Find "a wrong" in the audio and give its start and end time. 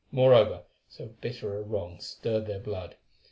1.59-1.99